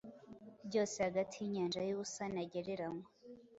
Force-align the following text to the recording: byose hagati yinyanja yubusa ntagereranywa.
byose 0.67 0.95
hagati 1.05 1.35
yinyanja 1.39 1.79
yubusa 1.87 2.23
ntagereranywa. 2.33 3.05